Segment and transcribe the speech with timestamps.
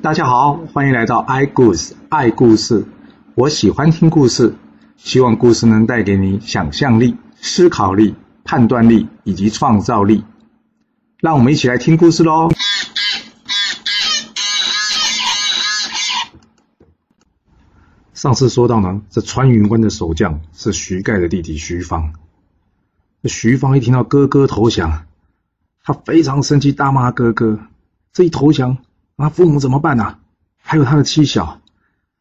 [0.00, 2.86] 大家好，欢迎来到 i 故事爱故事。
[3.34, 4.54] 我喜欢听故事，
[4.96, 8.14] 希望故事能带给你想象力、思考力、
[8.44, 10.24] 判断力以及创造力。
[11.18, 12.48] 让我们一起来听故事喽。
[18.14, 22.12] 上次说到呢，这穿云关的守将是徐盖的弟弟徐芳。
[23.24, 25.06] 这徐芳一听到哥哥投降，
[25.82, 27.58] 他非常生气，大骂哥哥
[28.14, 28.78] ：“这一投降，
[29.20, 30.20] 那父母怎么办呢、啊？
[30.58, 31.60] 还有他的妻小，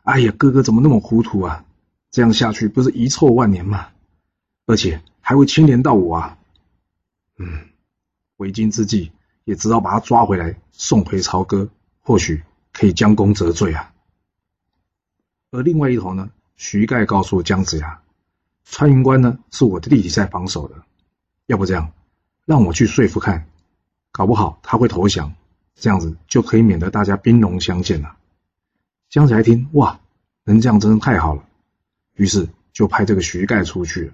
[0.02, 1.64] 哎呀，哥哥怎么那么糊涂啊？
[2.10, 3.90] 这样下去不是遗臭万年吗？
[4.66, 6.40] 而且还会牵连到我啊！”
[7.38, 7.68] 嗯，
[8.38, 9.12] 为今之计，
[9.44, 11.70] 也只好把他抓回来，送回朝歌，
[12.02, 12.44] 或许
[12.74, 13.94] 可以将功折罪啊。
[15.52, 18.02] 而另外一头呢，徐盖告诉姜子牙，
[18.66, 20.74] 穿云关呢是我的弟弟在防守的，
[21.46, 21.92] 要不这样，
[22.46, 23.48] 让我去说服看，
[24.12, 25.36] 搞不好他会投降，
[25.80, 28.18] 这样子就可以免得大家兵戎相见了。
[29.10, 30.00] 姜子牙一听，哇，
[30.44, 31.44] 能这样真的太好了，
[32.16, 34.14] 于是就派这个徐盖出去了。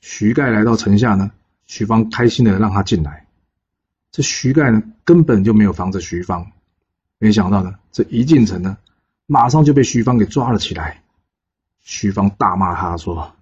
[0.00, 1.30] 徐盖来到城下呢。
[1.66, 3.26] 徐芳开心的让他进来，
[4.10, 6.50] 这徐盖呢根本就没有防着徐芳，
[7.18, 8.78] 没想到呢这一进城呢，
[9.26, 11.02] 马上就被徐芳给抓了起来。
[11.82, 13.34] 徐芳大骂他说：“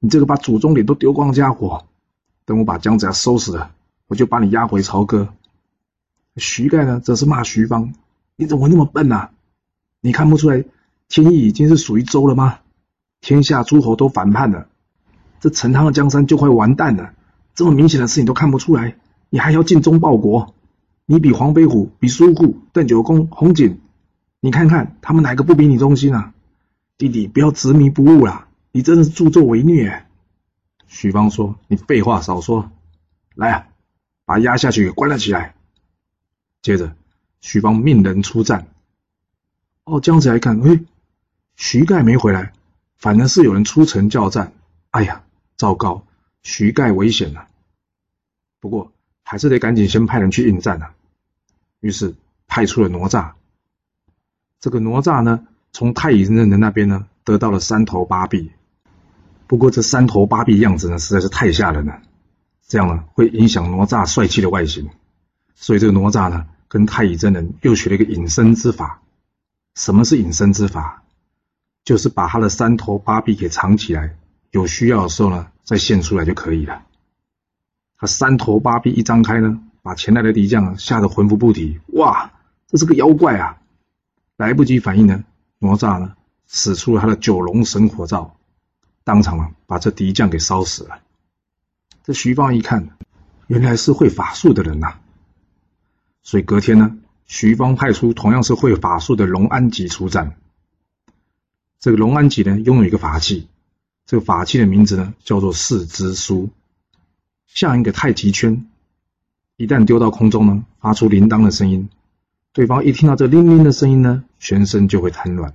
[0.00, 1.86] 你这个把祖宗脸都丢光的家伙，
[2.46, 3.70] 等我把姜子牙收拾了，
[4.06, 5.28] 我就把你押回朝歌。”
[6.38, 7.92] 徐盖呢则是骂徐芳
[8.36, 9.30] ：“你怎么那么笨啊？
[10.00, 10.64] 你看不出来
[11.08, 12.58] 天意已经是属于周了吗？
[13.20, 14.68] 天下诸侯都反叛了，
[15.40, 17.12] 这陈汤的江山就快完蛋了。”
[17.54, 18.96] 这么明显的事情都看不出来，
[19.30, 20.54] 你还要尽忠报国？
[21.06, 23.80] 你比黄飞虎、比苏护、邓九公、洪锦，
[24.38, 26.34] 你看看他们哪个不比你忠心啊？
[26.96, 28.46] 弟弟，不要执迷不悟啦！
[28.70, 30.04] 你真是助纣为虐。
[30.86, 32.70] 徐芳说：“你废话少说，
[33.34, 33.66] 来啊，
[34.24, 35.56] 把他押下去关了起来。”
[36.68, 36.92] 接着，
[37.40, 38.66] 徐芳命人出战。
[39.84, 40.80] 哦，姜子牙一看，哎，
[41.56, 42.52] 徐盖没回来，
[42.98, 44.52] 反而是有人出城叫战。
[44.90, 45.24] 哎呀，
[45.56, 46.04] 糟糕！
[46.42, 47.48] 徐盖危险了，
[48.60, 48.92] 不过
[49.22, 50.94] 还是得赶紧先派人去应战啊。
[51.80, 52.14] 于是
[52.46, 53.32] 派出了哪吒。
[54.60, 58.52] 这个哪吒呢，从太乙真人的那边呢得到了三头八臂。
[59.46, 62.02] 不过这三头八臂样子呢实在是太吓人了，
[62.66, 64.90] 这样呢会影响哪吒帅气的外形。
[65.54, 69.02] 所以这个哪吒呢跟太乙真人又学了一个隐身之法。
[69.74, 71.02] 什么是隐身之法？
[71.84, 74.16] 就是把他的三头八臂给藏起来。
[74.50, 76.82] 有需要的时候呢，再现出来就可以了。
[77.96, 81.80] 他三头八臂一张开呢，把前来的敌将吓得魂不附体。
[81.88, 82.32] 哇，
[82.66, 83.58] 这是个妖怪啊！
[84.36, 85.24] 来不及反应呢，
[85.58, 86.14] 哪吒呢
[86.46, 88.36] 使出了他的九龙神火罩，
[89.04, 91.00] 当场啊把这敌将给烧死了。
[92.04, 92.88] 这徐芳一看，
[93.48, 94.98] 原来是会法术的人呐、
[96.28, 96.94] 所以隔天呢，
[97.24, 100.36] 徐芳派出同样是会法术的龙安吉出战。
[101.80, 103.48] 这个龙安吉呢，拥有一个法器。
[104.04, 106.50] 这个法器的名字呢，叫做四之书，
[107.46, 108.68] 像一个太极圈，
[109.56, 111.88] 一旦丢到空中呢，发出铃铛的声音，
[112.52, 115.54] 对方一听到这铃铃的声音呢，全身就会瘫软。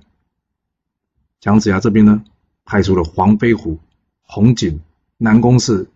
[1.38, 2.24] 姜子牙这边呢，
[2.64, 3.78] 派出了黄飞虎、
[4.22, 4.80] 洪景、
[5.18, 5.86] 南宫适，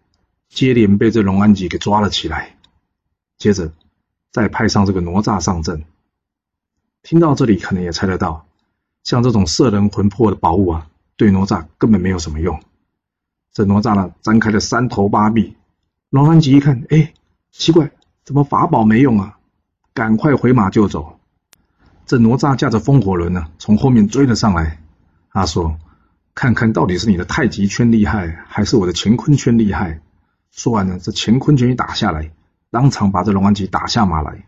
[0.48, 2.56] 接连被这龙安吉给抓了起来，
[3.38, 3.72] 接着
[4.30, 5.84] 再派上这个哪吒上阵。
[7.02, 8.46] 听到这里，可能也猜得到，
[9.04, 10.88] 像这种摄人魂魄的宝物啊。
[11.16, 12.62] 对哪吒根本没有什么用。
[13.52, 15.56] 这哪吒呢，张开了三头八臂。
[16.10, 17.12] 龙安吉一看，哎，
[17.50, 17.90] 奇怪，
[18.24, 19.36] 怎么法宝没用啊？
[19.92, 21.18] 赶快回马就走。
[22.06, 24.80] 这哪吒驾着风火轮呢，从后面追了上来。
[25.32, 25.76] 他说
[26.36, 30.00] ：“看看到底是你的太极圈厉害，还是我的乾坤圈厉害？”
[30.52, 32.30] 说完呢，这乾坤圈一打下来，
[32.70, 34.44] 当场把这龙安吉打下马来。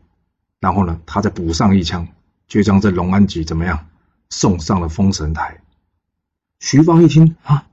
[0.60, 2.08] 然后呢，他再补上一枪，
[2.46, 3.86] 就将这龙安吉怎么样，
[4.28, 5.62] 送上了封神台。
[6.58, 7.66] 徐芳一听啊，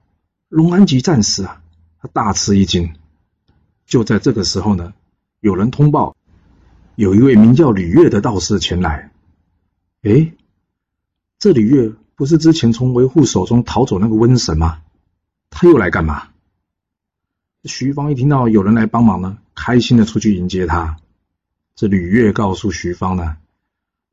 [0.47, 1.61] 龙安吉战死啊，
[1.99, 2.95] 他大吃一惊。
[3.85, 4.93] 就在这个时候呢，
[5.41, 6.15] 有人通报，
[6.95, 9.11] 有一位名叫吕月的道士前来。
[10.03, 10.31] 哎，
[11.39, 14.79] 这吕月不是之前从维护手中逃走那个瘟神吗？
[15.49, 16.29] 他又来干嘛？
[17.67, 20.97] 徐芳一听到有人来帮忙呢，开心的出去迎接他。
[21.75, 23.37] 这吕乐告诉徐芳呢，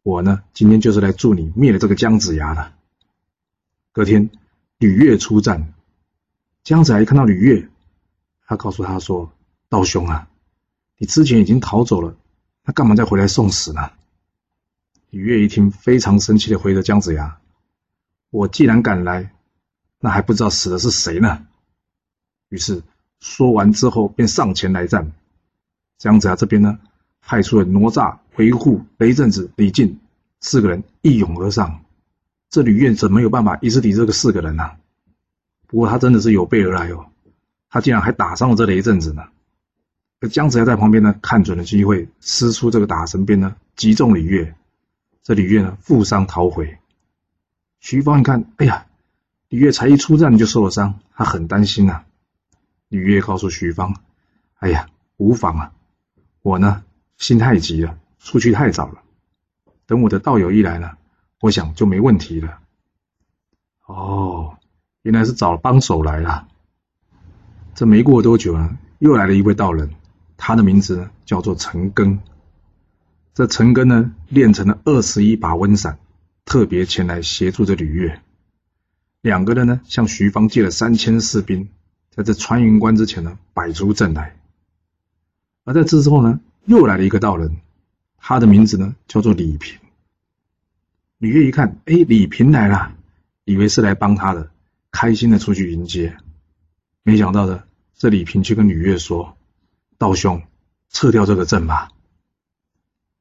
[0.02, 2.72] 我呢今天就是来助你灭了这个姜子牙的。
[3.92, 4.30] 隔天。
[4.78, 5.72] 吕乐出战，
[6.62, 7.68] 姜子牙一看到吕乐，
[8.44, 9.32] 他告诉他说
[9.70, 10.28] ：“道兄啊，
[10.98, 12.14] 你之前已经逃走了，
[12.64, 13.92] 那干嘛再回来送死呢？”
[15.08, 17.38] 吕乐一听，非常生气的回着姜子牙
[18.30, 19.32] ：“我既然敢来，
[20.00, 21.46] 那还不知道死的是谁呢？”
[22.50, 22.82] 于是
[23.24, 25.12] 说完之后，便上前来战。
[25.96, 26.78] 姜子牙这边呢，
[27.22, 29.98] 派出了哪吒、维护、雷震子、李靖
[30.40, 31.80] 四个人一拥而上，
[32.50, 34.76] 这吕越怎么有办法一次抵这个四个人呢、啊？
[35.66, 37.06] 不过他真的是有备而来哦，
[37.70, 39.24] 他竟然还打伤了这雷震子呢。
[40.20, 44.54] 而姜子牙在旁边呢，看准了机会，施出这个打神鞭呢，击中李月。
[45.22, 46.76] 这李月呢，负伤逃回。
[47.80, 48.84] 徐芳一看，哎呀，
[49.48, 52.04] 李月才一出战就受了伤，他很担心呐、啊。
[52.88, 54.00] 吕越告诉徐芳
[54.60, 55.72] ：“哎呀，无妨啊，
[56.42, 56.84] 我呢
[57.16, 59.02] 心太急了，出去太早了。
[59.86, 60.92] 等我的道友一来呢，
[61.40, 62.60] 我想就没问题了。”
[63.86, 64.56] 哦，
[65.02, 66.48] 原来是找帮手来了。
[67.74, 69.90] 这没过多久啊，又来了一位道人，
[70.36, 72.18] 他的名字呢叫做陈庚。
[73.34, 75.98] 这陈庚呢练成了二十一把温伞，
[76.44, 78.22] 特别前来协助这吕越。
[79.20, 81.68] 两个人呢向徐芳借了三千士兵。
[82.14, 84.36] 在这穿云关之前呢，摆出阵来。
[85.64, 87.56] 而在这之后呢，又来了一个道人，
[88.18, 89.80] 他的名字呢叫做李平。
[91.18, 92.94] 吕越一看，哎，李平来了，
[93.44, 94.48] 以为是来帮他的，
[94.92, 96.16] 开心的出去迎接。
[97.02, 99.36] 没想到的，这李平却跟吕越说
[99.98, 100.40] ：“道兄，
[100.90, 101.90] 撤掉这个阵吧，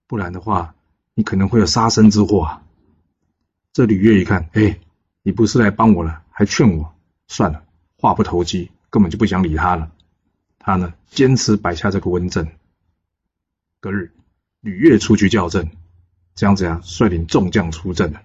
[0.05, 0.75] 不然的话，
[1.15, 2.63] 你可能会有杀身之祸啊。”
[3.73, 4.79] 这吕越一看，哎，
[5.23, 6.93] 你不是来帮我了，还劝我，
[7.27, 7.63] 算了，
[7.97, 8.69] 话不投机。
[8.93, 9.91] 根本就不想理他了，
[10.59, 12.47] 他呢坚持摆下这个温阵。
[13.79, 14.11] 隔日，
[14.61, 15.71] 吕越出去叫阵，
[16.35, 18.21] 姜子牙率领众将出阵了。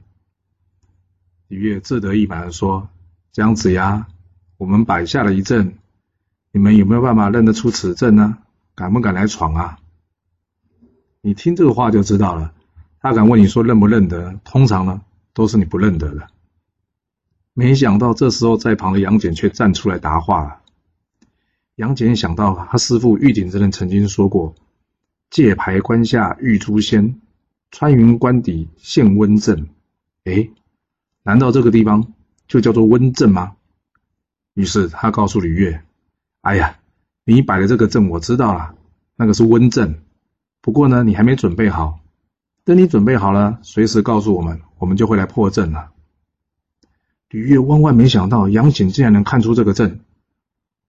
[1.46, 2.90] 吕越自得意满地说
[3.32, 4.08] ：“姜子牙，
[4.58, 5.78] 我们摆下了一阵，
[6.52, 8.36] 你们有没有办法认得出此阵呢？
[8.74, 9.78] 敢不敢来闯啊？”
[11.22, 12.52] 你听这个话就知道了，
[13.00, 15.00] 他敢问你说认不认得，通常呢
[15.32, 16.28] 都是你不认得的。
[17.58, 20.60] 没想到这时候，在旁的杨戬却站出来答话了。
[21.74, 24.54] 杨戬想到他师父玉鼎真人曾经说过
[25.28, 27.20] ：“界牌关下遇诛仙，
[27.72, 29.70] 穿云关底现温阵。”
[30.22, 30.52] 诶，
[31.24, 32.12] 难道这个地方
[32.46, 33.56] 就叫做温镇吗？
[34.54, 35.82] 于是他告诉吕越
[36.42, 36.78] ：“哎呀，
[37.24, 38.76] 你摆的这个阵我知道了，
[39.16, 40.00] 那个是温阵。
[40.60, 41.98] 不过呢，你还没准备好。
[42.62, 45.90] 等你准备好了，随时告诉我们，我们就会来破阵了。”
[47.30, 50.00] 吕越万万没想到，杨戬竟然能看出这个阵，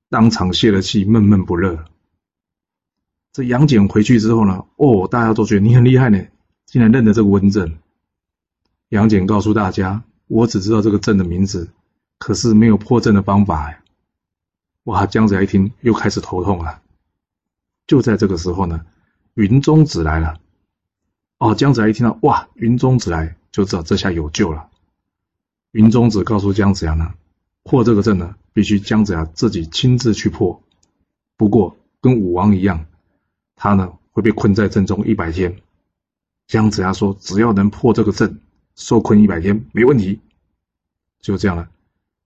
[0.10, 1.86] 当场泄了气，闷闷不乐。
[3.34, 6.26] 这杨戬回去之后呢，哦，大家都觉得你很厉害呢，
[6.66, 7.78] 竟然认得这个温阵。
[8.88, 11.70] 杨戬告诉大家：“我只知道这个阵的名字，
[12.18, 13.82] 可是没有破阵的方法。”
[14.86, 16.82] 哇，姜子牙一听又开始头痛了。
[17.86, 18.86] 就在这个时候呢，
[19.34, 20.40] 云中子来了。
[21.38, 24.69] 哦，姜子牙一听到哇，云中子来，就知道这下有救了。
[25.72, 27.14] 云中子告诉姜子牙呢，
[27.64, 30.64] 破这个阵呢，必须姜子牙自己亲自去破。
[31.38, 32.88] 不过跟武王一样，
[33.56, 35.58] 他呢会被困在阵中一百天。
[36.48, 38.40] 姜子牙说，只要能破这个阵，
[38.76, 40.20] 受困一百天没问题。
[41.22, 41.70] 就这样了，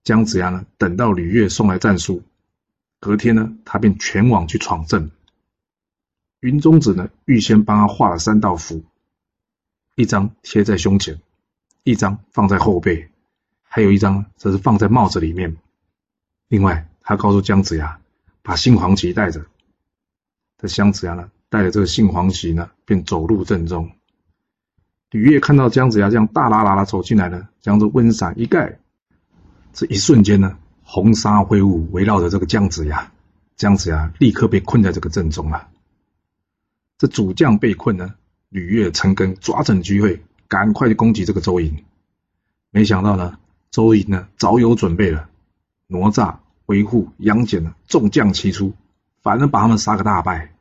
[0.05, 2.23] 姜子牙呢等到吕越送来战书，
[3.01, 5.11] 隔天呢他便全网去闯阵。
[6.39, 8.83] 云中子呢预先帮他画了三道符，
[9.95, 11.19] 一张贴在胸前，
[11.83, 13.09] 一张放在后背。
[13.75, 15.57] 还有一张则是放在帽子里面。
[16.47, 17.99] 另外，他告诉姜子牙，
[18.43, 19.47] 把杏黄旗带着。
[20.59, 23.89] 这姜子牙呢，带着这个杏黄旗呢，便走入阵中。
[25.09, 28.77] 吕越看到姜子牙这样大剌剌的走进来呢，将这温伞一盖，
[29.73, 33.11] 这一瞬间呢，红纱灰雾围绕着这个姜子牙，
[33.55, 35.67] 姜子牙立刻被困在这个阵中了。
[36.99, 38.13] 这主将被困呢，
[38.49, 41.83] 吕越、陈庚抓准机会，赶快去攻击这个周营。
[42.69, 43.39] 没想到呢。
[43.73, 45.27] 周莹呢，早有准备了，
[45.87, 46.35] 哪吒、
[46.67, 48.75] 维护、杨戬呢，众将齐出，
[49.23, 50.53] 反而把他们杀个大败。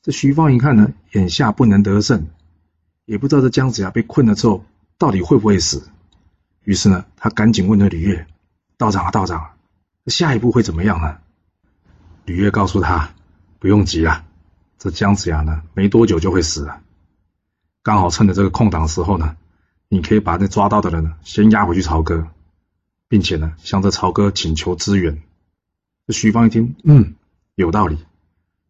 [0.00, 2.28] 这徐芳一看呢，眼下不能得胜，
[3.04, 4.64] 也不知道这姜子牙被困了之后
[4.96, 5.90] 到底会不会死。
[6.64, 8.26] 于是呢，他赶紧问了吕越
[8.78, 9.50] ：“道长啊，道长，
[10.06, 11.18] 下一步会怎么样呢？”
[12.24, 13.10] 吕越告诉他
[13.60, 14.24] ：“不用急啊，
[14.78, 16.80] 这姜子牙呢，没多久就会死了。
[17.82, 19.36] 刚好趁着这个空档时候呢。”
[19.88, 22.28] 你可以把那抓到的人呢，先押回去朝歌，
[23.08, 25.22] 并且呢，向这朝歌请求支援。
[26.06, 27.14] 这徐芳一听，嗯，
[27.54, 28.04] 有道理。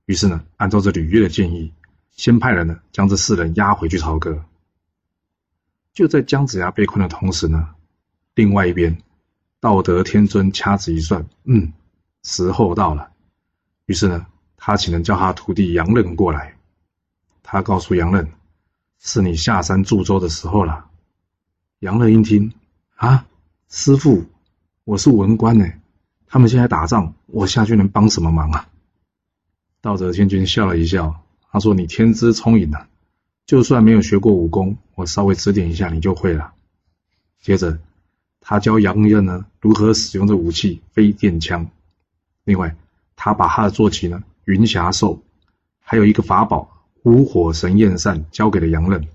[0.04, 1.73] 于是呢，按照这吕越的建议，
[2.11, 4.44] 先派人呢，将这四人押回去朝歌。
[5.94, 7.70] 就在姜子牙被困的同时呢，
[8.35, 8.99] 另外一边，
[9.58, 11.73] 道德天尊掐指一算，嗯，
[12.23, 13.11] 时候到了。
[13.87, 14.26] 于是呢，
[14.58, 16.56] 他请人叫他徒弟杨任过来。
[17.42, 18.30] 他告诉杨任，
[18.99, 20.90] 是你下山助州的时候了。
[21.80, 22.54] 杨乐一听，
[22.95, 23.26] 啊，
[23.68, 24.25] 师傅，
[24.85, 25.71] 我是文官呢，
[26.26, 28.71] 他们现在打仗，我下去能帮什么忙啊？
[29.83, 32.88] 道泽天君笑了一笑，他说：“你天资聪颖啊，
[33.45, 36.54] 就算没有学过武功，我稍微指点一下你就会了。
[37.42, 37.78] 接着，
[38.40, 41.68] 他教杨任呢如何使用这武器飞电枪。
[42.45, 42.75] 另外，
[43.16, 45.23] 他把他的坐骑呢云霞兽，
[45.80, 49.06] 还有一个法宝无火神焰扇交给了杨任。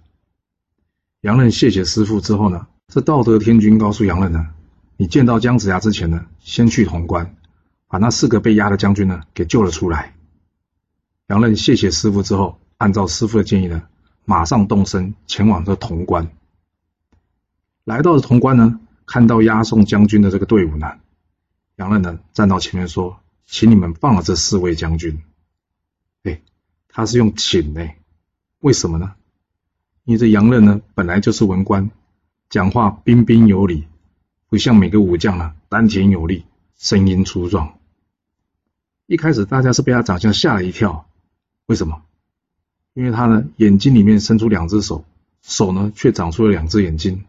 [1.21, 4.49] 杨任谢谢师傅之后呢，这道德天君告诉杨任呢，
[4.97, 7.35] 你见到姜子牙之前呢，先去潼关，
[7.87, 10.15] 把那四个被压的将军呢给救了出来。
[11.27, 13.83] 杨任谢谢师傅之后，按照师傅的建议呢。
[14.23, 16.31] 马上动身前往这潼关。
[17.83, 20.99] 来到了潼关呢，看到押送将军的这个队伍呢，
[21.75, 25.23] 杨任呢站到前面说：“请你们放了这四位将军。”
[26.23, 26.39] 哎，
[26.87, 27.89] 他是用请呢，
[28.59, 29.15] 为什么呢？
[30.03, 31.91] 因为这杨任呢本来就是文官，
[32.49, 33.87] 讲话彬彬有礼，
[34.49, 36.45] 不像每个武将呢丹田有力，
[36.77, 37.77] 声音粗壮。
[39.05, 41.05] 一开始大家是被他长相吓了一跳，
[41.65, 42.01] 为什么？
[42.93, 45.05] 因为他呢，眼睛里面伸出两只手，
[45.41, 47.23] 手呢却长出了两只眼睛。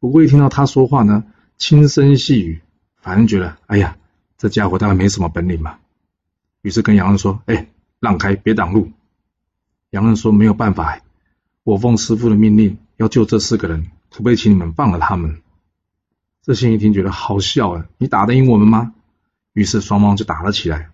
[0.00, 1.24] 不过一听到他说话呢，
[1.56, 2.60] 轻声细语，
[2.96, 3.96] 反正觉得，哎呀，
[4.36, 5.78] 这家伙大概没什么本领嘛。
[6.62, 7.68] 于是跟杨任说：“哎，
[8.00, 8.90] 让开，别挡路。”
[9.90, 11.00] 杨任说：“没有办法，
[11.64, 15.40] 我奉师父的命令要救这四个人，可不可以请你们放了他们？”
[16.42, 18.94] 这些一听觉得好笑啊，你打得赢我们吗？
[19.54, 20.90] 于是双方就打了起来。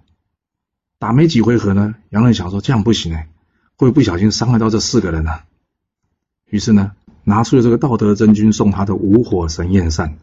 [0.99, 3.29] 打没几回合呢，杨任想说这样不行哎。
[3.77, 5.45] 会不小心伤害到这四个人呢、啊？
[6.45, 6.93] 于是呢，
[7.25, 10.19] 拿出了这个道德真君送他的无火神焰扇，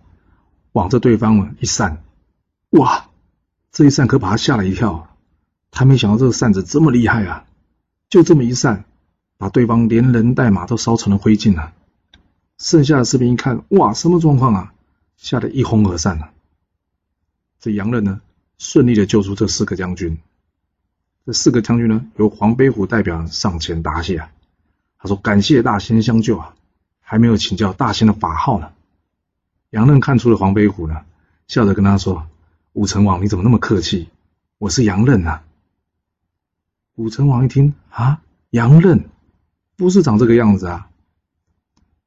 [0.71, 2.03] 往这对方一扇，
[2.69, 3.09] 哇！
[3.71, 5.09] 这一扇可把他吓了一跳，
[5.71, 7.45] 他没想到这个扇子这么厉害啊！
[8.09, 8.85] 就这么一扇，
[9.37, 11.73] 把对方连人带马都烧成了灰烬了。
[12.57, 14.73] 剩下的士兵一看，哇，什么状况啊？
[15.15, 16.29] 吓得一哄而散了。
[17.59, 18.21] 这杨任呢，
[18.57, 20.17] 顺利的救出这四个将军。
[21.25, 24.31] 这四个将军呢，由黄飞虎代表上前答谢啊。
[24.99, 26.55] 他说：“感谢大仙相救啊，
[27.01, 28.71] 还没有请教大仙的法号呢。”
[29.71, 31.01] 杨任看出了黄飞虎呢，
[31.47, 32.27] 笑着跟他说
[32.73, 34.09] ：“武成王，你怎么那么客气？
[34.57, 35.43] 我是杨任啊。”
[36.95, 39.09] 武成王一听啊，杨任
[39.77, 40.89] 不是长这个样子啊。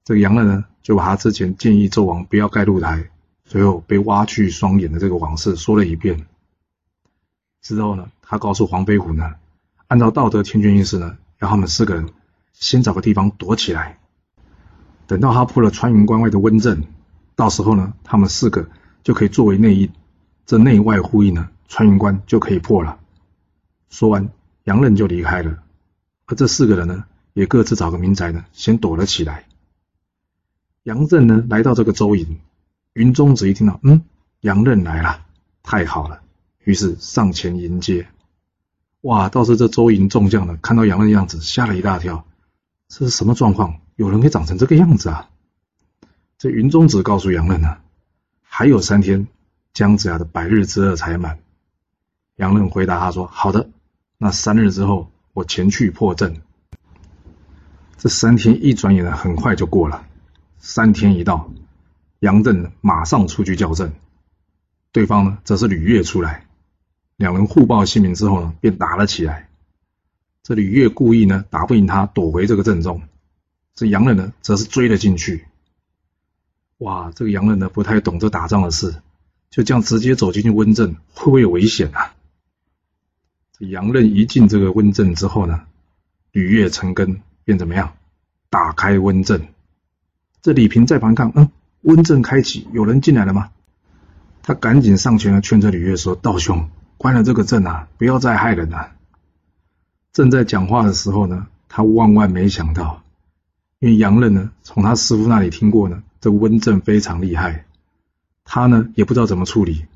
[0.04, 3.10] 这个杨任呢，就把他之前建议纣王不要盖露台，
[3.44, 6.26] 最后被挖去双眼的这个往事说了一遍。
[7.62, 9.34] 之后呢，他告诉黄飞虎呢，
[9.86, 12.08] 按照道德天君意思呢，让他们四个人
[12.52, 14.00] 先找个地方躲起来，
[15.06, 16.84] 等到他破了穿云关外的温阵，
[17.36, 18.68] 到时候呢，他们四个
[19.04, 19.92] 就可以作为内应，
[20.44, 22.98] 这内外呼应呢，穿云关就可以破了。
[23.90, 24.28] 说完，
[24.64, 25.62] 杨任就离开了，
[26.26, 27.04] 而这四个人呢，
[27.40, 29.46] 也各自找个民宅呢，先躲了起来。
[30.82, 32.38] 杨任呢，来到这个周营，
[32.92, 34.02] 云中子一听到，嗯，
[34.40, 35.24] 杨任来了，
[35.62, 36.20] 太好了。
[36.64, 38.08] 于是上前迎接，
[39.00, 39.30] 哇！
[39.30, 42.26] 倒是这周营众将呢，看到杨任的样子，吓了一大跳。
[42.88, 43.80] 这是什么状况？
[43.96, 45.30] 有人可以长成这个样子啊？
[46.36, 47.78] 这云中子告诉杨任呢，
[48.42, 49.26] 还有三天，
[49.72, 51.38] 姜子牙的百日之饿才满。
[52.36, 53.70] 杨任回答他说：“好的，
[54.18, 56.42] 那三日之后，我前去破阵。”
[58.00, 60.06] 这三天一转眼呢，很快就过了。
[60.58, 61.52] 三天一到，
[62.20, 63.92] 杨任马上出去叫阵，
[64.90, 66.46] 对方呢，则是吕乐出来。
[67.16, 69.50] 两人互报姓名之后呢，便打了起来。
[70.42, 73.02] 这吕乐故意呢打不赢他，躲回这个阵中。
[73.74, 75.44] 这杨任呢，则是追了进去。
[76.78, 78.94] 哇，这个杨任呢不太懂这打仗的事，
[79.50, 82.14] 就这样直接走进去温阵，会不会有危险啊？
[83.58, 85.66] 这杨任一进这个温阵之后呢，
[86.32, 87.94] 吕乐陈根便怎么样？
[88.48, 89.48] 打开温阵。
[90.40, 91.50] 这李平在旁看，嗯，
[91.82, 93.50] 温阵开启，有人进来了吗？
[94.40, 98.92] 他赶紧上前来劝这吕乐说：“道兄。”关了这个阵啊，不要再害人了。
[100.12, 103.02] 正在讲话的时候呢，他万万没想到，
[103.80, 107.64] 因为杨任呢，从他师傅那里听过呢，这个温阵非常厉害，
[108.44, 109.86] 他呢也不知道怎么处理，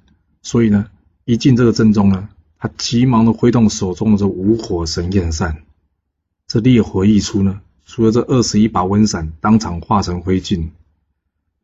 [0.42, 0.86] 所以呢，
[1.24, 5.62] 一进这个阵中呢，他急忙的挥动手中的这无火神焰扇，
[6.46, 10.68] 这烈火一出呢，除了这二十一把温伞当场化成灰烬，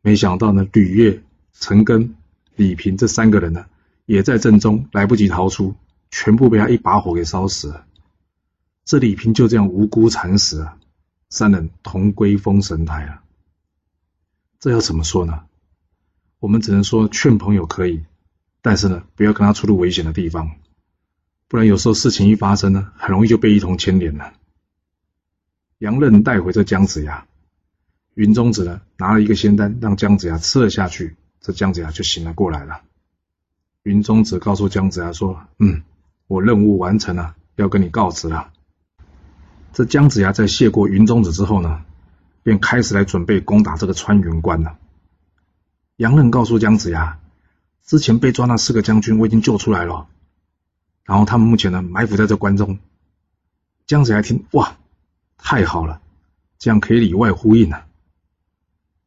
[0.01, 1.21] 没想到呢，吕乐、
[1.53, 2.15] 陈根、
[2.55, 3.65] 李平这三个人呢。
[4.07, 5.75] 也在阵中来不及逃出，
[6.09, 7.85] 全部被他一把火给烧死了。
[8.83, 10.77] 这李平就这样无辜惨死啊，
[11.29, 13.23] 三人同归封神台啊。
[14.59, 15.43] 这要怎么说呢？
[16.39, 18.03] 我们只能说劝朋友可以，
[18.61, 20.51] 但是呢，不要跟他出入危险的地方，
[21.47, 24.33] 不然有时候事情一发生呢，很容易就被一同牵连了。
[25.81, 27.25] 杨任带回这姜子牙，
[28.13, 32.81] 云中子呢拿了一个仙丹让姜子牙吃了下去，这姜子牙就醒了过来了。
[33.81, 35.81] 云中子告诉姜子牙说：“嗯，
[36.27, 38.53] 我任务完成了，要跟你告辞了。”
[39.73, 41.83] 这姜子牙在谢过云中子之后呢，
[42.43, 44.77] 便开始来准备攻打这个穿云关了。
[45.95, 47.17] 杨任告诉姜子牙，
[47.83, 50.07] 之前被抓那四个将军我已经救出来了，
[51.05, 52.77] 然后他们目前呢埋伏在这关中。
[53.87, 54.77] 姜子牙听，哇，
[55.41, 56.01] 太好了，
[56.59, 57.85] 这样可以里外呼应啊。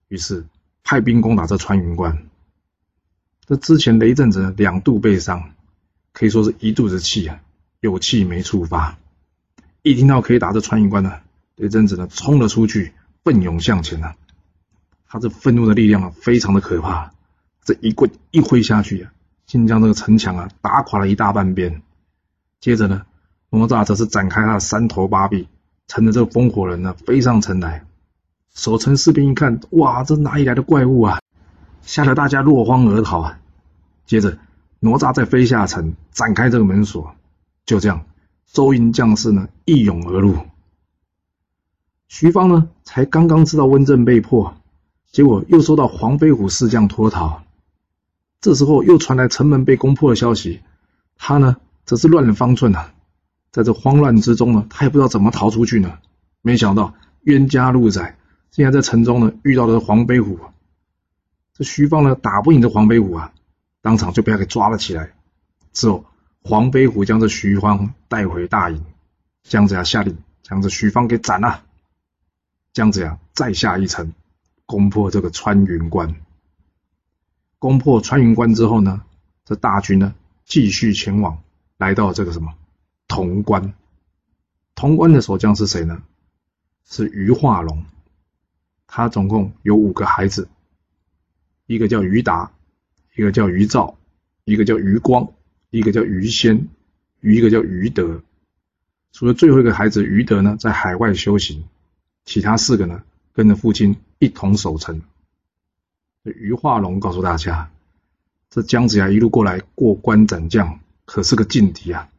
[0.09, 0.45] 于是
[0.83, 2.27] 派兵攻打这穿云关。
[3.47, 5.53] 这之前雷震子两度被伤，
[6.13, 7.41] 可以说是一肚子气啊，
[7.81, 8.99] 有气没处发。
[9.83, 11.21] 一听到可以打这穿云关呢，
[11.57, 14.17] 雷震子呢冲了出去，奋勇向前啊。
[15.07, 17.13] 他这愤怒的力量啊，非常的可怕。
[17.63, 19.13] 这一棍一挥下去啊，
[19.47, 21.83] 竟将这个城墙啊打垮了一大半边。
[22.61, 23.07] 接着呢，
[23.51, 25.49] 哪吒则是展开他的三头八臂，
[25.87, 27.85] 乘着这个风火轮呢飞上城来。
[28.55, 31.19] 守城士兵一看，哇，这哪里来的怪物啊？
[31.83, 33.41] 吓得大家落荒而逃啊！
[34.07, 34.39] 接着，
[34.81, 37.15] 哪吒再飞下城，展开这个门锁，
[37.67, 38.07] 就这样，
[38.47, 40.37] 周营将士呢一涌而入。
[42.07, 44.55] 徐芳呢才刚刚知道温政被破，
[45.11, 47.43] 结果又收到黄飞虎四将脱逃，
[48.41, 50.61] 这时候又传来城门被攻破的消息，
[51.19, 52.95] 他呢则是乱了方寸啊！
[53.55, 55.97] 在这慌乱之中呢，他也不知道怎么逃出去呢。
[56.43, 58.19] 没想到冤家路窄，
[58.51, 60.41] 竟然在城中呢遇到了黄飞虎。
[61.53, 63.33] 这徐芳呢打不赢这黄飞虎啊，
[63.81, 65.13] 当场就被他给抓了起来。
[65.73, 66.05] 之后，
[66.43, 68.85] 黄飞虎将这徐芳带回大营，
[69.45, 71.63] 姜子牙下令将这徐芳给斩了。
[72.73, 74.13] 姜子牙再下一城，
[74.67, 76.17] 攻破这个穿云关。
[77.61, 79.03] 攻破穿云关之后呢，
[79.45, 80.13] 这大军呢
[80.45, 81.39] 继续前往，
[81.79, 82.53] 来到这个什么
[83.09, 83.75] 潼关。
[84.75, 86.03] 潼关的守将是谁呢？
[86.85, 87.85] 是于化龙，
[88.87, 90.49] 他总共有五个孩子。
[91.67, 92.53] 一个叫于达，
[93.15, 93.97] 一个叫于兆，
[94.45, 95.33] 一个叫于光，
[95.71, 96.69] 一个叫于先，
[97.21, 98.23] 一个叫于德。
[99.13, 101.65] 除了最后一个孩子于德呢，在海外修行，
[102.25, 105.01] 其他四个呢，跟着父亲一同守城。
[106.25, 107.71] 于化龙告诉大家，
[108.51, 112.11] 这姜子牙一路过来过关斩将，可是个劲敌啊，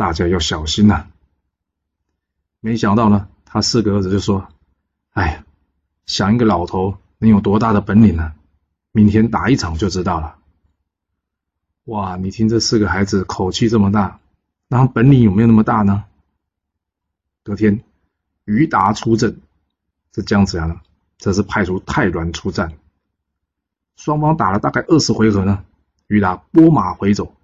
[0.00, 1.08] 大家要小心呐、
[2.60, 4.48] 没想到呢，他四个儿子就说
[5.12, 5.44] ：“哎呀，
[6.06, 8.32] 想一个老头能有多大的本领呢？”
[8.92, 10.38] 明天打一场就知道了。
[11.84, 14.20] 哇，你听这四个孩子口气这么大，
[14.68, 16.06] 那他本领有没有那么大呢？
[17.44, 17.84] 隔天，
[18.46, 19.38] 于达出阵，
[20.12, 20.80] 这姜子牙呢，
[21.18, 22.72] 则是派出太鸾出战。
[23.96, 25.62] 双方打了大概二十回合呢，
[26.06, 27.34] 于达拨马回走，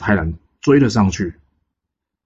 [0.00, 1.34] 太鸾追了上去。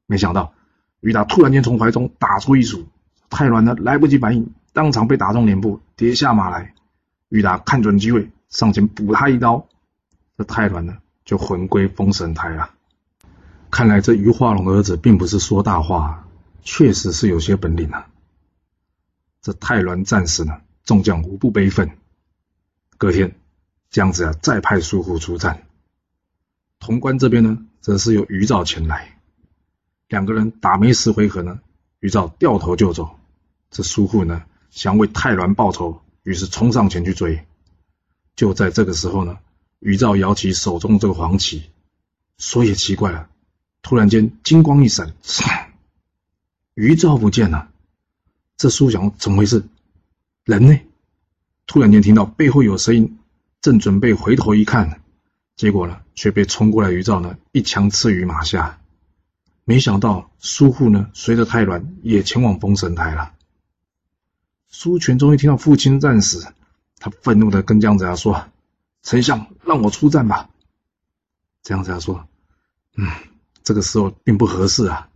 [0.07, 0.53] 没想到，
[1.01, 2.85] 于达突然间从怀中打出一杵，
[3.29, 6.75] 太鸾呢来不及反应，当场被打中脸部，跌下马来。
[7.29, 8.31] 于达看准机会。
[8.49, 9.67] 上前补他一刀，
[10.39, 12.71] 这太鸾呢就魂归封神台了。
[13.73, 16.29] 看来这于化龙的儿子并不是说大话，
[16.63, 18.07] 确实是有些本领啊。
[19.43, 21.91] 这太鸾战死呢，众将无不悲愤。
[22.97, 23.35] 隔天，
[23.91, 25.65] 姜子牙再派苏护出战。
[26.79, 29.16] 潼关这边呢，则是由于兆前来。
[30.09, 31.61] 两个人打没十回合呢，
[32.01, 33.19] 于兆掉头就走。
[33.71, 37.45] 这苏护呢，想为太鸾报仇，于是冲上前去追。
[38.37, 39.39] 就在这个时候呢，
[39.81, 41.65] 于兆摇起手中这个黄旗，
[42.39, 43.29] 说也奇怪了，
[43.83, 45.15] 突然间金光一闪，
[46.75, 47.69] 于兆不见了。
[48.57, 49.65] 这苏想怎么回事？
[50.45, 50.79] 人呢？
[51.67, 53.19] 突然间听到背后有声音，
[53.61, 55.01] 正准备回头一看，
[55.57, 58.79] 结果呢，却被冲过来于兆呢一枪刺于马下。
[59.69, 63.33] 没想到苏护呢，随着太鸾也前往封神台了。
[64.69, 66.47] 苏全终于听到父亲战死。
[66.99, 68.47] 他愤怒的跟姜子牙说
[69.03, 70.49] ：“丞相，让我出战吧。”
[71.65, 72.29] 姜子牙说
[72.97, 73.11] ：“嗯，
[73.65, 75.09] 这个时候并不合适啊。”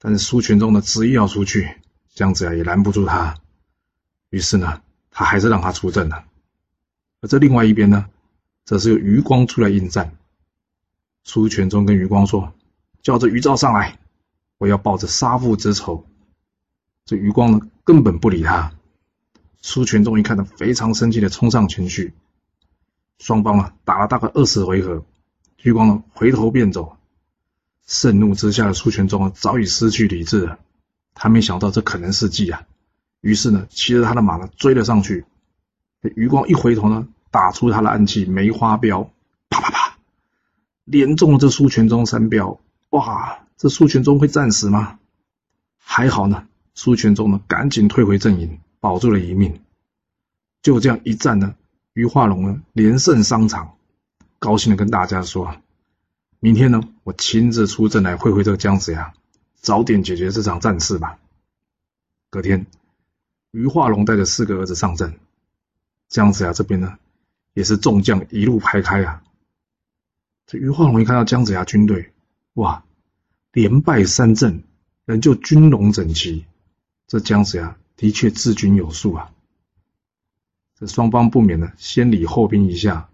[0.00, 1.76] 但是苏全忠呢执意要出去，
[2.12, 3.36] 姜子牙也拦不住他。
[4.30, 6.24] 于是呢，他还是让他出阵了。
[7.20, 8.06] 而这另外一边呢，
[8.64, 10.16] 则是由余光出来应战。
[11.22, 12.52] 苏全忠跟余光说
[13.02, 13.98] ：“叫这余兆上来，
[14.58, 16.06] 我要报这杀父之仇。”
[17.06, 18.72] 这余光呢，根本不理他。
[19.62, 22.14] 苏全忠一看到，非常生气的冲上前去。
[23.18, 25.04] 双方啊打了大概二十回合，
[25.62, 26.96] 余光呢回头便走。
[27.86, 30.58] 盛怒之下的苏全忠啊早已失去理智了，
[31.12, 32.62] 他没想到这可能是计啊，
[33.20, 35.24] 于是呢骑着他的马呢追了上去。
[36.14, 39.10] 余光一回头呢，打出他的暗器梅花镖，
[39.50, 39.98] 啪啪啪，
[40.84, 42.60] 连中了这苏全忠三镖。
[42.90, 44.98] 哇，这苏全忠会战死吗？
[45.78, 48.60] 还好呢，苏全忠呢赶紧退回阵营。
[48.82, 49.60] 保住了一命，
[50.62, 51.54] 就这样一战呢，
[51.92, 53.76] 于化龙呢连胜商场，
[54.38, 55.54] 高兴的跟大家说
[56.40, 59.12] ：“明天呢，我亲自出阵来会会这个姜子牙，
[59.56, 61.18] 早点解决这场战事吧。”
[62.30, 62.64] 隔天，
[63.50, 65.18] 于化龙带着四个儿子上阵，
[66.08, 66.96] 姜子牙这边呢，
[67.52, 69.22] 也是众将一路排开啊。
[70.46, 72.14] 这于化龙一看到姜子牙军队，
[72.54, 72.84] 哇，
[73.52, 74.64] 连败三阵，
[75.04, 76.44] 仍旧军容整齐，
[77.06, 79.32] 这姜子牙的确治军有术啊。
[80.78, 83.08] 这双方不免呢，先礼后兵一下，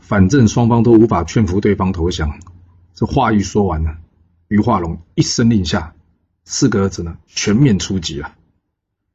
[0.00, 2.40] 反正双方都无法劝服对方投降。
[2.94, 3.98] 这话一说完呢，
[4.48, 5.94] 于化龙一声令下。
[6.44, 8.34] 四个儿子呢，全面出击了。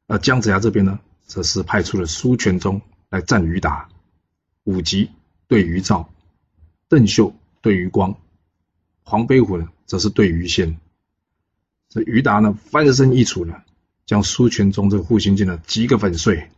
[0.05, 3.89] 而姜子牙这边呢，则是派出了苏全忠来战于达，
[4.65, 5.09] 武吉
[5.47, 6.09] 对于赵，
[6.87, 8.15] 邓秀对于光，
[9.03, 10.77] 黄飞虎呢，则是对于先。
[11.89, 13.61] 这于达呢，翻身一杵呢，
[14.05, 16.49] 将苏全忠这个护心镜呢击个粉碎。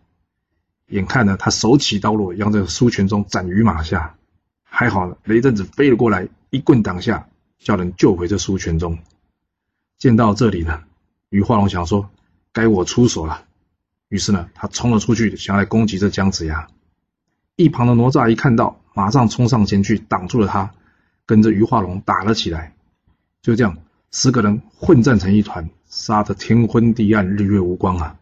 [0.88, 4.16] 眼看呢，他手起刀落，让这个苏全忠斩于马下。
[4.64, 7.28] 还好呢，雷震子飞了过来，一棍挡下，
[7.60, 9.00] 叫人救回这苏全忠。
[9.98, 10.84] 见到这里呢，
[11.30, 12.10] 于化龙想说
[12.54, 13.46] ：“该我出手了。”
[14.10, 16.68] 于是呢，他冲了出去，想要来攻击这姜子牙。
[17.56, 20.74] 一旁的哪吒一看到，马上冲上前去挡住了他，
[21.26, 22.74] 跟着于化龙打了起来。
[23.42, 23.78] 就这样，
[24.12, 28.16] 十个人混战成一团，杀得天昏地暗，日月无光啊！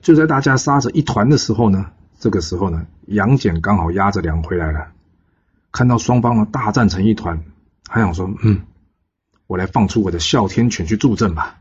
[0.00, 4.92] 就在大家杀成一团的时候呢，这个时候呢，杨戬刚好押着粮回来了，
[5.72, 7.42] 看到双方呢大战成一团，
[7.88, 8.62] 还想说：“嗯。”
[9.46, 11.58] 我来放出我的哮天犬去助阵吧。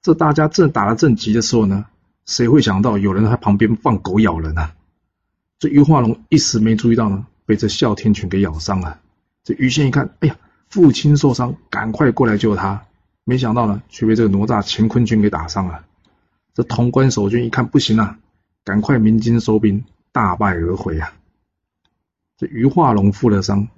[0.00, 1.84] 这大家正打得正急的时候呢，
[2.24, 4.74] 谁会想到有人在旁边放狗咬人啊？
[5.58, 9.00] 这于化龙一时没注意到呢，被这哮天犬给咬伤了。
[9.48, 10.36] 这于仙一看，哎呀，
[10.68, 12.84] 父亲受伤，赶快过来救他。
[13.24, 15.86] 没想到呢，却被这个哪吒乾坤圈给打伤了。
[16.52, 18.18] 这潼关守军一看不行啊，
[18.62, 21.14] 赶快鸣金收兵，大败而回啊。
[22.36, 23.68] 这于化龙负了伤，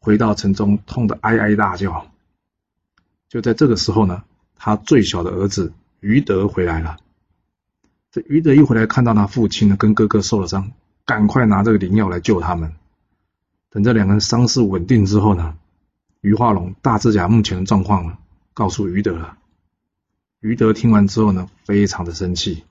[0.00, 2.10] 回到城中，痛得哀哀大叫。
[3.30, 4.22] 就在这个时候呢，
[4.54, 6.98] 他最小的儿子于德回来了。
[8.10, 10.72] 这于德一回来，看到他父亲呢跟哥哥受了伤，
[11.06, 12.74] 赶快拿这个灵药来救他们。
[13.70, 15.56] 等这两个人伤势稳定之后呢，
[16.20, 18.18] 于化龙大致将目前的状况呢
[18.54, 19.36] 告诉于德了。
[20.40, 22.64] 于德听完之后呢，非常的生气，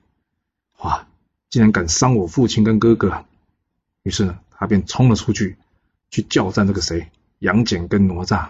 [0.78, 1.06] 哇，
[1.50, 3.24] 竟然敢伤我父亲跟哥哥！
[4.02, 5.56] 于是呢，他便冲了出去，
[6.10, 8.48] 去叫战这个谁，杨戬跟哪吒。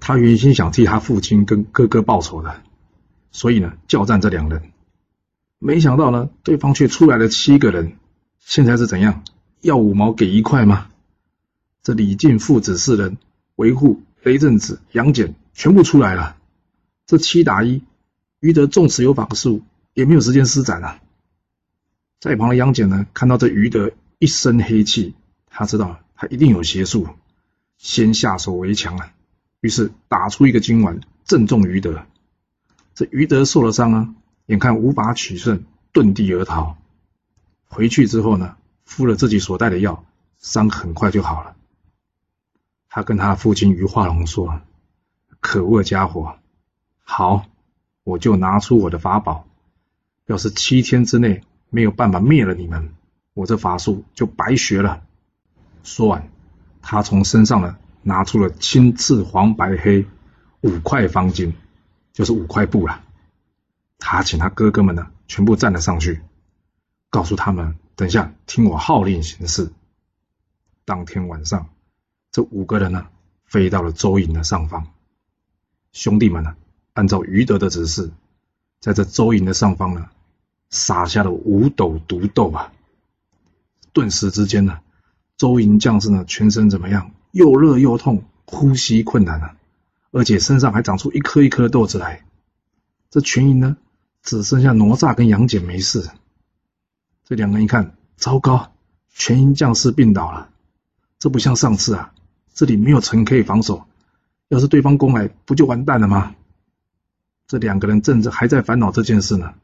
[0.00, 2.62] 他原先想替他父亲跟哥哥报仇的，
[3.32, 4.72] 所以呢，叫战这两人。
[5.58, 7.96] 没想到呢，对方却出来了七个人。
[8.38, 9.24] 现在是怎样？
[9.60, 10.88] 要五毛给一块吗？
[11.82, 13.16] 这李靖父子四人
[13.56, 16.36] 维护雷震子、杨戬全部出来了。
[17.06, 17.82] 这七打一，
[18.40, 19.62] 于德纵使有法术，
[19.94, 21.00] 也没有时间施展啊。
[22.20, 25.14] 在一旁的杨戬呢，看到这于德一身黑气，
[25.48, 27.08] 他知道他一定有邪术，
[27.78, 29.12] 先下手为强啊。
[29.60, 32.04] 于是打出一个金丸，正中于德。
[32.94, 34.14] 这于德受了伤啊，
[34.46, 36.76] 眼看无法取胜，遁地而逃。
[37.68, 40.04] 回去之后呢，敷了自己所带的药，
[40.38, 41.56] 伤很快就好了。
[42.98, 44.60] 他跟他父亲于化龙说
[45.38, 46.36] ：“可恶的家伙，
[47.04, 47.46] 好，
[48.02, 49.46] 我就拿出我的法宝。
[50.26, 52.92] 要是七天之内没有办法灭了你们，
[53.34, 55.04] 我这法术就白学了。”
[55.84, 56.28] 说完，
[56.82, 57.78] 他从身上呢。
[58.00, 60.06] 拿出了青、赤、黄、白、黑
[60.62, 61.52] 五块方巾，
[62.12, 63.04] 就是五块布了。
[63.98, 66.22] 他请他哥哥们呢，全部站了上去，
[67.10, 69.70] 告诉他们：等下听我号令行事。
[70.86, 71.68] 当天晚上，
[72.38, 73.08] 这五个人呢，
[73.46, 74.86] 飞到了周营的上方。
[75.90, 76.54] 兄弟们呢，
[76.92, 78.12] 按照于德的指示，
[78.78, 80.08] 在这周营的上方呢，
[80.70, 82.72] 撒下了五斗毒豆啊。
[83.92, 84.78] 顿时之间呢，
[85.36, 87.10] 周营将士呢，全身怎么样？
[87.32, 89.56] 又热又痛，呼吸困难啊，
[90.12, 92.24] 而且身上还长出一颗一颗的痘子来。
[93.10, 93.76] 这全营呢，
[94.22, 96.08] 只剩下哪吒跟杨戬没事。
[97.24, 98.70] 这两个人一看，糟糕，
[99.08, 100.50] 全营将士病倒了。
[101.18, 102.14] 这不像上次啊，
[102.58, 103.86] 这里没有城可以防守，
[104.48, 106.34] 要是对方攻来，不就完蛋了吗？
[107.46, 109.54] 这两个人正在还在烦恼这件事呢。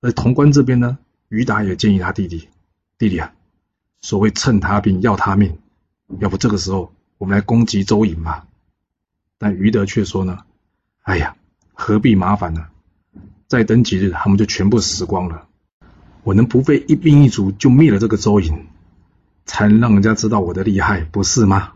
[0.00, 0.98] 而潼关这边呢，
[1.28, 2.48] 于达也建议他弟弟
[2.98, 3.32] ：“弟弟啊，
[4.00, 5.58] 所谓趁他病要他命。”
[6.20, 8.46] 要不这个时候我们来攻击周营吧？
[9.36, 10.38] 但于德却说呢
[11.02, 11.34] ：“哎呀，
[11.72, 12.68] 何必麻烦呢？
[13.48, 15.48] 再等几日，他们就全部死光了。
[16.22, 18.68] 我能不费一兵一卒就灭了这个周营，
[19.46, 21.72] 才能让人家知道我的厉害，不是吗？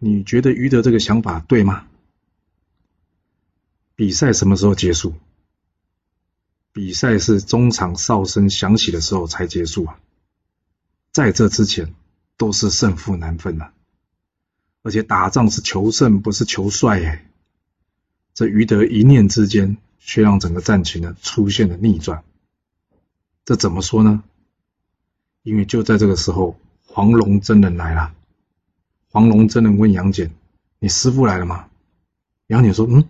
[0.00, 1.86] 你觉得于德这个想法对吗？”
[3.94, 5.14] 比赛什么时候结束？
[6.72, 10.00] 比赛是中场哨声响起的时候才结束啊。
[11.12, 11.94] 在这之前。
[12.40, 13.72] 都是胜负难分呐、啊，
[14.80, 16.98] 而且打仗是求胜，不是求帅。
[17.04, 17.26] 哎，
[18.32, 22.24] 这于德一念之间却让整个战情呢出现了逆转。
[23.44, 24.24] 这怎么说呢？
[25.42, 28.14] 因为就在这个时候，黄龙真人来了。
[29.12, 30.30] 黄龙真人问杨戬
[30.78, 31.66] ：“你师傅来了吗？”
[32.46, 33.08] 杨戬说：“嗯，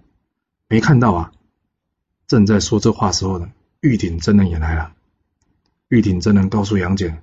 [0.66, 1.32] 没看到啊。”
[2.26, 4.94] 正在说这话时候呢，玉鼎真人也来了。
[5.88, 7.22] 玉鼎真人告诉杨戬：“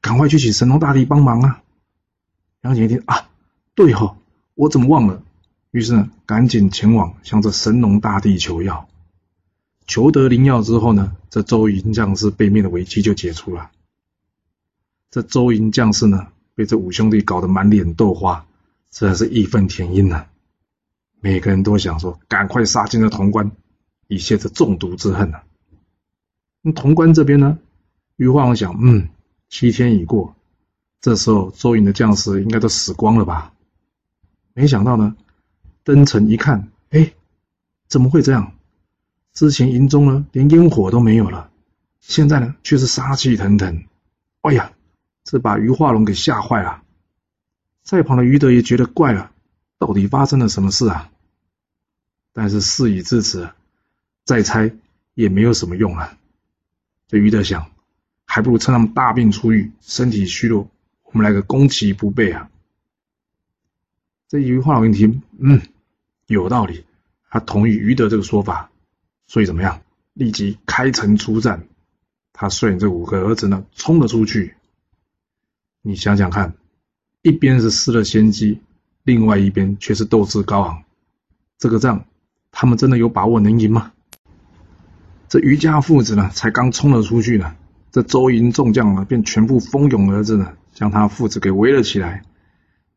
[0.00, 1.62] 赶快去请神农大帝帮忙啊！”
[2.62, 3.28] 杨戬一听啊，
[3.74, 4.16] 对吼、哦，
[4.54, 5.22] 我怎么忘了？
[5.70, 8.88] 于是呢，赶紧前往向这神农大帝求药。
[9.86, 13.70] 求得灵药之后呢，这周营将士被灭的危机就解除了。
[15.10, 18.44] 这周营将士呢，被这五兄弟搞得满脸豆花，
[18.90, 20.26] 实在是义愤填膺呐。
[21.20, 23.52] 每个人都想说，赶快杀进这潼关，
[24.08, 25.42] 以泄这中毒之恨呐。
[26.60, 27.60] 那潼关这边呢，
[28.16, 29.08] 于化龙想，嗯，
[29.48, 30.34] 七天已过，
[31.00, 33.52] 这时候周营的将士应该都死光了吧？
[34.52, 35.14] 没想到呢，
[35.84, 37.12] 登城一看，哎，
[37.86, 38.52] 怎么会这样？
[39.32, 41.52] 之前营中呢，连烟火都没有了，
[42.00, 43.84] 现在呢，却是杀气腾腾。
[44.40, 44.72] 哎呀，
[45.30, 46.82] 这把于化龙给吓坏了。
[47.82, 49.30] 在旁的于德也觉得怪了，
[49.76, 51.10] 到底发生了什么事啊？
[52.32, 53.50] 但是事已至此，
[54.24, 54.72] 再猜
[55.12, 56.16] 也没有什么用了。
[57.08, 57.70] 这于德想，
[58.24, 60.70] 还不如趁他们大病初愈，身体虚弱，
[61.02, 62.48] 我们来个攻其不备啊！
[64.28, 65.60] 这于化龙一听，嗯，
[66.26, 66.86] 有道理，
[67.28, 68.70] 他同意于德这个说法。
[69.26, 69.82] 所以怎么样？
[70.14, 71.68] 立即开城出战。
[72.32, 74.54] 他率领这五个儿子呢，冲了出去。
[75.88, 76.52] 你想想看，
[77.22, 78.60] 一边是失了先机，
[79.04, 80.82] 另外一边却是斗志高昂。
[81.56, 82.04] 这个仗，
[82.50, 83.90] 他们真的有把握能赢吗？
[85.30, 87.56] 这余家父子呢，才刚冲了出去呢，
[87.90, 92.22] 这周营众将呢，便全部蜂拥而至呢，将他父子给围了起来。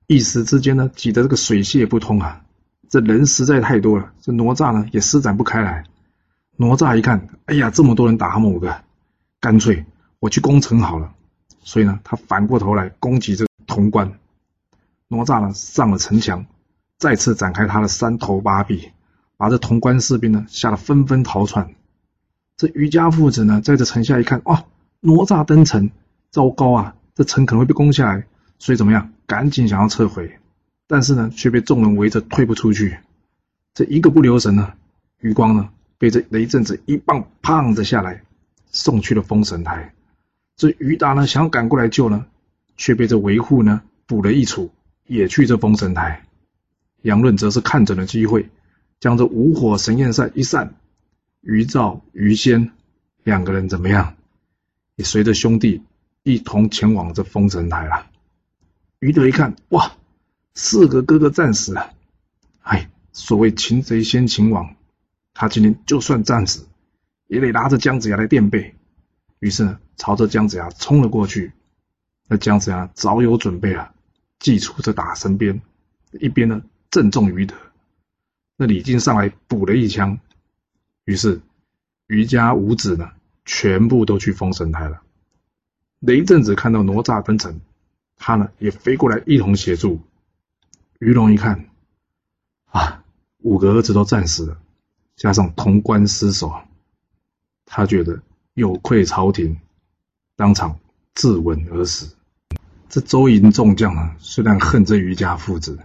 [0.08, 2.43] 一时之间呢，挤得这个水泄不通啊！
[2.89, 5.86] 这人实在太多了，这哪吒呢，也施展不开来。
[6.58, 8.84] 哪吒一看，哎呀，这么多人打他们五个，
[9.39, 9.86] 干脆
[10.19, 11.13] 我去攻城好了。
[11.62, 14.19] 所以呢，他反过头来攻击这潼关。
[15.08, 16.45] 哪吒呢，上了城墙，
[16.97, 18.91] 再次展开他的三头八臂，
[19.38, 21.76] 把这潼关士兵呢吓得纷纷逃窜。
[22.58, 24.65] 这余家父子呢，在这城下一看，哦，
[25.00, 25.91] 哪吒登城，
[26.30, 28.26] 糟糕啊，这城可能会被攻下来，
[28.60, 30.39] 所以怎么样，赶紧想要撤回，
[30.88, 32.97] 但是呢，却被众人围着退不出去。
[33.74, 34.74] 这一个不留神呢，
[35.19, 35.69] 余光呢。
[35.97, 38.24] 被这雷震子一棒砰的下来，
[38.71, 39.93] 送去了封神台。
[40.62, 42.28] 这于达呢，想要赶过来救呢，
[42.78, 44.69] 却被这维护呢补了一杵，
[45.08, 46.28] 也去这封神台。
[47.02, 48.47] 杨润则是看准了机会，
[49.00, 50.76] 将这五火神焰扇一扇，
[51.41, 52.69] 于兆、于仙
[53.24, 54.15] 两个人怎么样？
[54.97, 55.82] 也随着兄弟
[56.21, 58.06] 一同前往这封神台了。
[59.00, 59.93] 于德一看，哇，
[60.54, 61.91] 四个哥哥战死了。
[62.62, 64.76] 哎，所谓擒贼先擒王。
[65.34, 66.67] 他今天就算战死，
[67.26, 68.76] 也得拉着姜子牙来垫背。
[69.41, 71.51] 于是呢，朝着姜子牙冲了过去。
[72.27, 73.91] 那姜子牙早有准备了，
[74.38, 75.60] 祭出这打神鞭，
[76.12, 77.56] 一边呢正中于德。
[78.56, 80.19] 那李靖上来补了一枪。
[81.06, 81.41] 于是
[82.06, 83.10] 于家五子呢，
[83.43, 85.01] 全部都去封神台了。
[85.99, 87.60] 雷震子看到哪吒登城，
[88.17, 89.99] 他呢也飞过来一同协助。
[90.99, 91.67] 于龙一看，
[92.65, 93.04] 啊，
[93.39, 94.62] 五个儿子都战死了。
[95.15, 96.54] 加上潼关失守，
[97.65, 98.21] 他觉得
[98.54, 99.60] 有愧朝廷，
[100.36, 100.80] 当场
[101.16, 102.16] 自刎而死。
[102.90, 105.80] 这周营众将呢，虽然恨这余家父子，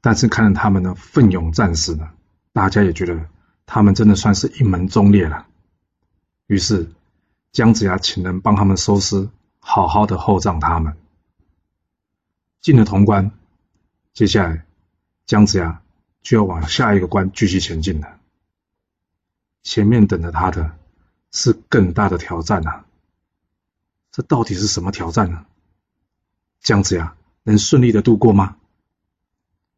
[0.00, 2.10] 但是看着他们呢奋勇战死呢，
[2.52, 3.28] 大家也觉得
[3.66, 5.46] 他们真的算是一门忠烈了。
[6.46, 6.92] 于是
[7.50, 10.96] 姜子牙请人帮他们收尸，好好的厚葬他们。
[12.60, 13.32] 进了潼关，
[14.12, 14.64] 接下来
[15.26, 15.82] 姜子牙
[16.22, 18.20] 就要往下一个关继续前进了。
[19.62, 20.76] 前面等着他的
[21.34, 22.84] 是更大的挑战啊！
[24.12, 25.44] 这到底是什么挑战呢？
[26.62, 28.56] 姜子牙能顺利的度过吗？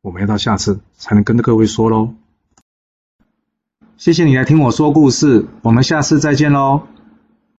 [0.02, 2.14] 我们要到下次才能跟着各位说喽。
[3.96, 6.86] 谢谢你来听我说故事，我们下次再见喽。